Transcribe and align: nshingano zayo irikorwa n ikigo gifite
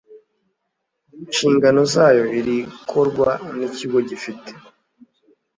nshingano 1.29 1.81
zayo 1.93 2.23
irikorwa 2.39 3.31
n 3.55 3.57
ikigo 3.67 3.97
gifite 4.09 4.51